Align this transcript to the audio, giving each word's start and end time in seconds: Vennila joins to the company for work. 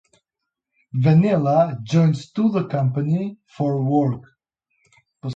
Vennila 0.95 1.77
joins 1.83 2.31
to 2.31 2.49
the 2.49 2.65
company 2.65 3.37
for 3.45 3.83
work. 3.83 4.23